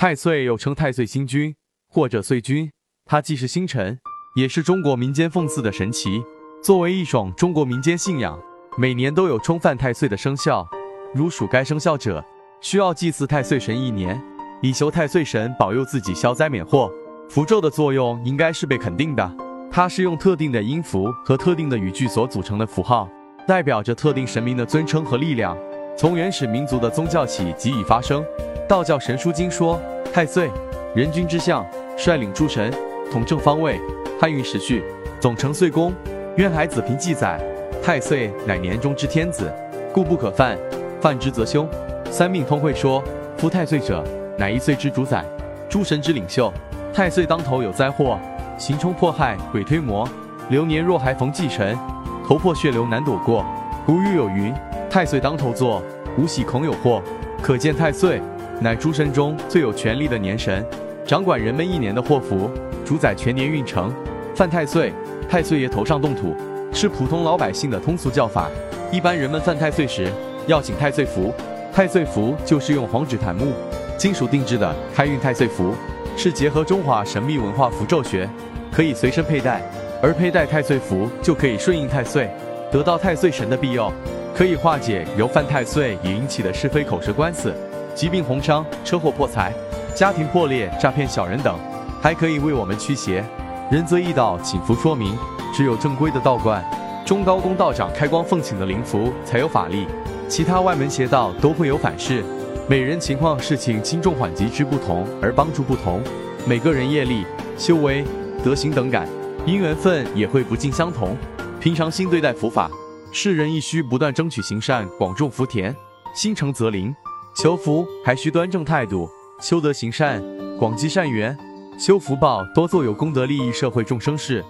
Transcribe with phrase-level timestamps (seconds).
[0.00, 1.54] 太岁又称太岁星君
[1.86, 2.70] 或者岁君，
[3.04, 3.98] 它既是星辰，
[4.34, 6.24] 也是中国民间奉祀的神祇。
[6.62, 8.40] 作为一种中国民间信仰，
[8.78, 10.66] 每年都有冲犯太岁的生肖。
[11.14, 12.24] 如属该生肖者，
[12.62, 14.18] 需要祭祀太岁神一年，
[14.62, 16.90] 以求太岁神保佑自己消灾免祸。
[17.28, 19.36] 符咒的作用应该是被肯定的，
[19.70, 23.06] 它是用特定的音符和特定的语句所组成的符号，
[23.46, 25.54] 代表着特定神明的尊称和力量。
[25.94, 28.24] 从原始民族的宗教起即已发生。
[28.66, 29.80] 道教神书经说，
[30.12, 30.50] 太岁，
[30.92, 31.64] 人君之相，
[31.96, 32.72] 率领诸神，
[33.12, 33.80] 统正方位。
[34.20, 34.82] 汉运时序，
[35.20, 35.94] 总成岁宫。
[36.36, 37.40] 渊海子平记载，
[37.80, 39.52] 太岁乃年中之天子，
[39.92, 40.58] 故不可犯。
[41.00, 41.68] 犯之则凶。
[42.10, 43.02] 三命通会说，
[43.38, 44.04] 夫太岁者，
[44.36, 45.24] 乃一岁之主宰，
[45.68, 46.52] 诸神之领袖。
[46.92, 48.18] 太岁当头有灾祸，
[48.58, 50.06] 行冲迫害，鬼推磨。
[50.48, 51.78] 流年若还逢忌辰，
[52.26, 53.46] 头破血流难躲过。
[53.86, 54.52] 古语有云：
[54.90, 55.80] 太岁当头坐，
[56.18, 57.00] 无喜恐有祸。
[57.40, 58.20] 可见太岁
[58.62, 60.62] 乃诸神中最有权力的年神，
[61.06, 62.50] 掌管人们一年的祸福，
[62.84, 63.90] 主宰全年运程。
[64.34, 64.92] 犯太岁，
[65.30, 66.36] 太岁爷头上动土，
[66.70, 68.50] 是普通老百姓的通俗叫法。
[68.92, 70.12] 一般人们犯太岁时，
[70.46, 71.32] 要请太岁符，
[71.72, 73.54] 太岁符就是用黄纸檀木
[73.96, 75.74] 金属定制的开运太岁符，
[76.14, 78.28] 是结合中华神秘文化符咒学，
[78.70, 79.62] 可以随身佩戴，
[80.02, 82.28] 而佩戴太岁符就可以顺应太岁，
[82.70, 83.90] 得到太岁神的庇佑，
[84.34, 87.54] 可以化解由犯太岁引起的是非口舌官司、
[87.94, 89.52] 疾病红伤、车祸破财、
[89.94, 91.58] 家庭破裂、诈骗小人等，
[92.00, 93.24] 还可以为我们驱邪。
[93.70, 95.16] 仁则易道请符说明，
[95.54, 96.64] 只有正规的道观、
[97.06, 99.86] 中高公道长开光奉请的灵符才有法力。
[100.28, 102.24] 其他外门邪道都会有反噬，
[102.68, 106.00] 每人情况、事情轻重缓急之不同而帮助不同，
[106.46, 107.24] 每个人业力、
[107.58, 108.04] 修为、
[108.44, 109.08] 德行等感，
[109.44, 111.16] 因缘分也会不尽相同。
[111.60, 112.70] 平常心对待佛法，
[113.12, 115.74] 世人亦需不断争取行善，广种福田，
[116.14, 116.94] 心诚则灵。
[117.34, 119.08] 求福还需端正态度，
[119.40, 120.22] 修德行善，
[120.58, 121.36] 广积善缘，
[121.78, 124.44] 修福报，多做有功德利益社会众生事。